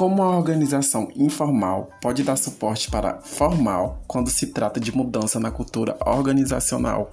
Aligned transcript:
Como 0.00 0.22
a 0.22 0.34
organização 0.34 1.10
informal 1.14 1.90
pode 2.00 2.22
dar 2.22 2.36
suporte 2.36 2.90
para 2.90 3.20
formal 3.20 4.02
quando 4.06 4.30
se 4.30 4.46
trata 4.46 4.80
de 4.80 4.96
mudança 4.96 5.38
na 5.38 5.50
cultura 5.50 5.94
organizacional? 6.06 7.12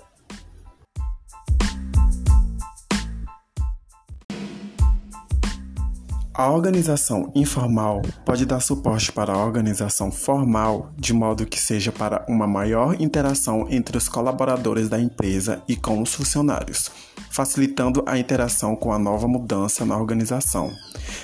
A 6.34 6.50
organização 6.50 7.29
informal 7.36 8.04
pode 8.23 8.45
dar 8.45 8.61
suporte 8.61 9.11
para 9.11 9.33
a 9.33 9.43
organização 9.43 10.09
formal 10.09 10.93
de 10.95 11.11
modo 11.11 11.45
que 11.45 11.59
seja 11.59 11.91
para 11.91 12.25
uma 12.29 12.47
maior 12.47 13.01
interação 13.01 13.67
entre 13.69 13.97
os 13.97 14.07
colaboradores 14.07 14.88
da 14.88 14.97
empresa 14.97 15.61
e 15.67 15.75
com 15.75 16.01
os 16.01 16.13
funcionários, 16.13 16.89
facilitando 17.29 18.01
a 18.05 18.17
interação 18.17 18.77
com 18.77 18.93
a 18.93 18.99
nova 18.99 19.27
mudança 19.27 19.83
na 19.83 19.97
organização, 19.97 20.71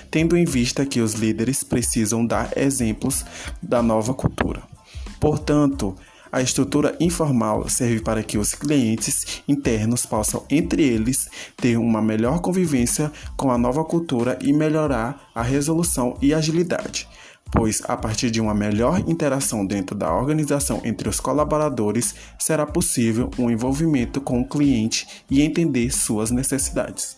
tendo 0.10 0.38
em 0.38 0.46
vista 0.46 0.86
que 0.86 1.02
os 1.02 1.14
líderes 1.14 1.64
precisam 1.64 2.26
dar 2.26 2.52
exemplos 2.58 3.26
da 3.62 3.82
nova 3.82 4.14
cultura. 4.14 4.64
Portanto, 5.20 5.96
a 6.32 6.42
estrutura 6.42 6.96
informal 7.00 7.70
serve 7.70 8.02
para 8.02 8.24
que 8.24 8.40
os 8.40 8.56
clientes 8.56 9.44
internos 9.48 10.06
possam, 10.06 10.44
entre 10.50 10.82
eles, 10.82 11.30
ter 11.56 11.78
uma 11.78 12.02
melhor 12.02 12.40
convivência 12.42 13.12
com 13.38 13.52
a 13.52 13.58
nova 13.58 13.84
cultura 13.86 14.40
e 14.42 14.52
melhorar 14.52 15.30
a 15.36 15.44
resolução 15.44 16.18
e 16.22 16.34
agilidade 16.34 17.08
pois 17.54 17.82
a 17.86 17.96
partir 17.96 18.32
de 18.32 18.42
uma 18.42 18.54
melhor 18.54 19.00
interação 19.08 19.66
dentro 19.66 19.96
da 19.96 20.12
organização 20.12 20.82
entre 20.84 21.08
os 21.08 21.20
colaboradores 21.20 22.16
será 22.40 22.66
possível 22.66 23.30
um 23.38 23.50
envolvimento 23.50 24.20
com 24.20 24.42
o 24.42 24.48
cliente 24.48 25.08
e 25.30 25.42
entender 25.42 25.92
suas 25.92 26.32
necessidades. 26.32 27.18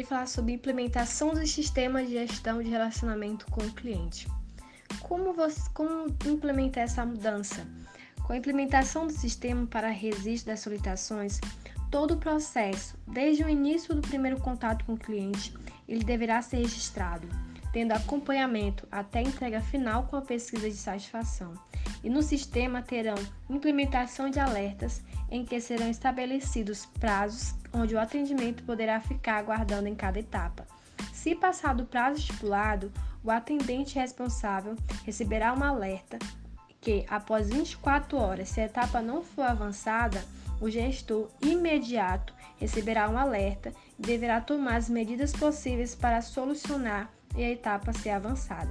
E 0.00 0.04
falar 0.04 0.26
sobre 0.26 0.52
implementação 0.52 1.32
do 1.32 1.46
sistema 1.46 2.04
de 2.04 2.12
gestão 2.12 2.62
de 2.62 2.68
relacionamento 2.68 3.46
com 3.50 3.62
o 3.62 3.72
cliente. 3.72 4.28
Como, 5.00 5.32
você, 5.32 5.62
como 5.72 6.14
implementar 6.26 6.84
essa 6.84 7.06
mudança? 7.06 7.66
Com 8.22 8.34
a 8.34 8.36
implementação 8.36 9.06
do 9.06 9.12
sistema 9.12 9.66
para 9.66 9.88
registro 9.88 10.52
das 10.52 10.60
solicitações, 10.60 11.40
todo 11.90 12.12
o 12.12 12.18
processo, 12.18 12.94
desde 13.06 13.42
o 13.42 13.48
início 13.48 13.94
do 13.94 14.02
primeiro 14.02 14.38
contato 14.38 14.84
com 14.84 14.92
o 14.92 14.98
cliente, 14.98 15.54
ele 15.88 16.04
deverá 16.04 16.42
ser 16.42 16.58
registrado, 16.58 17.26
tendo 17.72 17.92
acompanhamento 17.92 18.86
até 18.92 19.20
a 19.20 19.22
entrega 19.22 19.62
final 19.62 20.08
com 20.08 20.16
a 20.16 20.22
pesquisa 20.22 20.68
de 20.68 20.76
satisfação. 20.76 21.54
E 22.06 22.08
no 22.08 22.22
sistema 22.22 22.82
terão 22.82 23.16
implementação 23.50 24.30
de 24.30 24.38
alertas 24.38 25.02
em 25.28 25.44
que 25.44 25.60
serão 25.60 25.90
estabelecidos 25.90 26.86
prazos 26.86 27.52
onde 27.72 27.96
o 27.96 27.98
atendimento 27.98 28.62
poderá 28.62 29.00
ficar 29.00 29.38
aguardando 29.38 29.88
em 29.88 29.94
cada 29.96 30.20
etapa. 30.20 30.64
Se 31.12 31.34
passar 31.34 31.74
do 31.74 31.84
prazo 31.84 32.20
estipulado, 32.20 32.92
o 33.24 33.30
atendente 33.32 33.98
responsável 33.98 34.76
receberá 35.04 35.52
um 35.52 35.64
alerta 35.64 36.16
que, 36.80 37.04
após 37.10 37.48
24 37.50 38.16
horas, 38.16 38.50
se 38.50 38.60
a 38.60 38.66
etapa 38.66 39.02
não 39.02 39.20
for 39.20 39.42
avançada, 39.42 40.24
o 40.60 40.70
gestor 40.70 41.28
imediato 41.42 42.32
receberá 42.56 43.10
um 43.10 43.18
alerta 43.18 43.72
e 43.98 44.02
deverá 44.02 44.40
tomar 44.40 44.76
as 44.76 44.88
medidas 44.88 45.32
possíveis 45.32 45.96
para 45.96 46.22
solucionar 46.22 47.10
e 47.36 47.42
a 47.42 47.50
etapa 47.50 47.92
ser 47.92 48.10
avançada. 48.10 48.70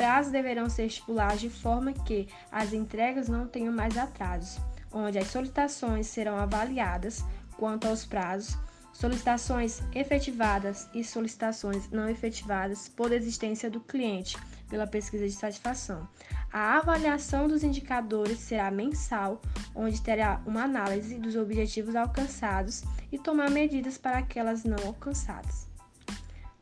Prazos 0.00 0.32
deverão 0.32 0.70
ser 0.70 0.86
estipulados 0.86 1.42
de 1.42 1.50
forma 1.50 1.92
que 1.92 2.26
as 2.50 2.72
entregas 2.72 3.28
não 3.28 3.46
tenham 3.46 3.70
mais 3.70 3.98
atrasos 3.98 4.58
onde 4.90 5.18
as 5.18 5.28
solicitações 5.28 6.06
serão 6.06 6.36
avaliadas 6.36 7.22
quanto 7.58 7.86
aos 7.86 8.06
prazos, 8.06 8.56
solicitações 8.94 9.82
efetivadas 9.94 10.88
e 10.94 11.04
solicitações 11.04 11.90
não 11.90 12.08
efetivadas 12.08 12.88
por 12.88 13.12
existência 13.12 13.70
do 13.70 13.80
cliente 13.80 14.38
pela 14.70 14.86
pesquisa 14.86 15.26
de 15.26 15.32
satisfação. 15.32 16.08
A 16.50 16.78
avaliação 16.78 17.46
dos 17.46 17.62
indicadores 17.62 18.38
será 18.38 18.70
mensal, 18.70 19.40
onde 19.74 20.00
terá 20.00 20.40
uma 20.46 20.64
análise 20.64 21.18
dos 21.18 21.36
objetivos 21.36 21.94
alcançados 21.94 22.82
e 23.12 23.18
tomar 23.18 23.50
medidas 23.50 23.98
para 23.98 24.18
aquelas 24.18 24.64
não 24.64 24.78
alcançadas. 24.86 25.69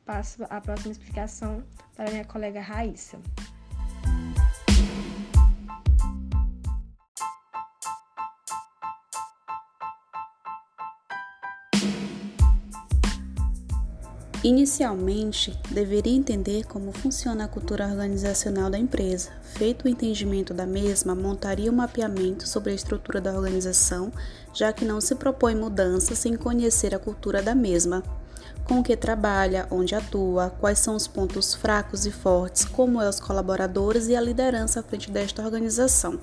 Passo 0.08 0.42
a 0.48 0.58
próxima 0.58 0.92
explicação 0.92 1.62
para 1.94 2.10
minha 2.10 2.24
colega 2.24 2.62
Raíssa. 2.62 3.18
Inicialmente, 14.42 15.60
deveria 15.70 16.16
entender 16.16 16.64
como 16.64 16.90
funciona 16.90 17.44
a 17.44 17.48
cultura 17.48 17.86
organizacional 17.86 18.70
da 18.70 18.78
empresa. 18.78 19.30
Feito 19.42 19.84
o 19.84 19.88
entendimento 19.90 20.54
da 20.54 20.64
mesma, 20.66 21.14
montaria 21.14 21.70
um 21.70 21.76
mapeamento 21.76 22.48
sobre 22.48 22.72
a 22.72 22.74
estrutura 22.74 23.20
da 23.20 23.34
organização, 23.34 24.10
já 24.54 24.72
que 24.72 24.86
não 24.86 25.02
se 25.02 25.14
propõe 25.16 25.54
mudança 25.54 26.14
sem 26.14 26.34
conhecer 26.34 26.94
a 26.94 26.98
cultura 26.98 27.42
da 27.42 27.54
mesma. 27.54 28.02
Com 28.64 28.80
o 28.80 28.82
que 28.82 28.96
trabalha, 28.96 29.66
onde 29.70 29.94
atua, 29.94 30.50
quais 30.60 30.78
são 30.78 30.94
os 30.94 31.06
pontos 31.06 31.54
fracos 31.54 32.06
e 32.06 32.10
fortes, 32.10 32.64
como 32.64 33.00
é 33.00 33.08
os 33.08 33.20
colaboradores 33.20 34.08
e 34.08 34.16
a 34.16 34.20
liderança 34.20 34.80
à 34.80 34.82
frente 34.82 35.10
desta 35.10 35.42
organização 35.42 36.18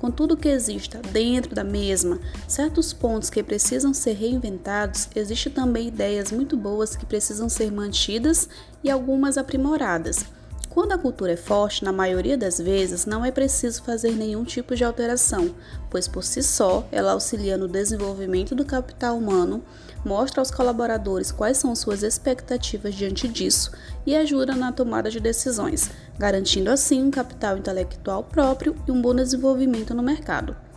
com 0.00 0.10
tudo 0.10 0.36
que 0.36 0.48
exista 0.48 0.98
dentro 1.12 1.54
da 1.54 1.62
mesma, 1.62 2.18
certos 2.48 2.90
pontos 2.90 3.28
que 3.28 3.42
precisam 3.42 3.92
ser 3.92 4.14
reinventados, 4.14 5.08
existe 5.14 5.50
também 5.50 5.88
ideias 5.88 6.32
muito 6.32 6.56
boas 6.56 6.96
que 6.96 7.04
precisam 7.04 7.50
ser 7.50 7.70
mantidas 7.70 8.48
e 8.82 8.90
algumas 8.90 9.36
aprimoradas. 9.36 10.24
Quando 10.70 10.92
a 10.92 10.98
cultura 10.98 11.32
é 11.32 11.36
forte, 11.36 11.84
na 11.84 11.92
maioria 11.92 12.38
das 12.38 12.58
vezes 12.58 13.04
não 13.04 13.24
é 13.24 13.32
preciso 13.32 13.82
fazer 13.82 14.12
nenhum 14.12 14.44
tipo 14.44 14.76
de 14.76 14.84
alteração, 14.84 15.52
pois 15.90 16.06
por 16.06 16.22
si 16.22 16.44
só 16.44 16.86
ela 16.92 17.10
auxilia 17.10 17.58
no 17.58 17.66
desenvolvimento 17.66 18.54
do 18.54 18.64
capital 18.64 19.18
humano, 19.18 19.64
mostra 20.04 20.40
aos 20.40 20.52
colaboradores 20.52 21.32
quais 21.32 21.58
são 21.58 21.74
suas 21.74 22.04
expectativas 22.04 22.94
diante 22.94 23.26
disso 23.26 23.72
e 24.06 24.14
ajuda 24.14 24.54
na 24.54 24.70
tomada 24.70 25.10
de 25.10 25.18
decisões, 25.18 25.90
garantindo 26.16 26.70
assim 26.70 27.02
um 27.02 27.10
capital 27.10 27.58
intelectual 27.58 28.22
próprio 28.22 28.76
e 28.86 28.92
um 28.92 29.02
bom 29.02 29.12
desenvolvimento 29.12 29.92
no 29.92 30.04
mercado. 30.04 30.69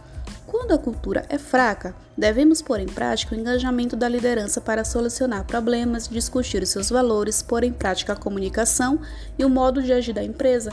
Quando 0.54 0.72
a 0.72 0.78
cultura 0.78 1.26
é 1.30 1.40
fraca, 1.40 1.96
devemos 2.16 2.62
pôr 2.62 2.80
em 2.80 2.86
prática 2.86 3.34
o 3.34 3.38
engajamento 3.38 3.96
da 3.96 4.08
liderança 4.08 4.62
para 4.62 4.86
solucionar 4.86 5.46
problemas, 5.46 6.08
discutir 6.08 6.62
os 6.62 6.70
seus 6.70 6.92
valores, 6.92 7.42
pôr 7.42 7.64
em 7.64 7.74
prática 7.74 8.14
a 8.14 8.16
comunicação 8.16 9.00
e 9.36 9.44
o 9.44 9.50
modo 9.50 9.82
de 9.82 9.92
agir 9.92 10.14
da 10.14 10.24
empresa. 10.24 10.72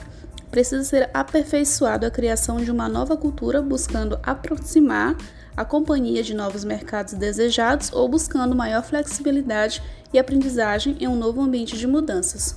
Precisa 0.50 0.84
ser 0.84 1.08
aperfeiçoado 1.14 2.04
a 2.04 2.10
criação 2.10 2.58
de 2.58 2.70
uma 2.70 2.90
nova 2.90 3.16
cultura 3.16 3.62
buscando 3.62 4.20
aproximar 4.22 5.16
a 5.56 5.64
companhia 5.64 6.22
de 6.22 6.34
novos 6.34 6.62
mercados 6.62 7.14
desejados 7.14 7.90
ou 7.90 8.06
buscando 8.06 8.54
maior 8.54 8.82
flexibilidade 8.82 9.82
e 10.12 10.18
aprendizagem 10.18 10.94
em 11.00 11.08
um 11.08 11.16
novo 11.16 11.40
ambiente 11.40 11.78
de 11.78 11.86
mudanças. 11.86 12.54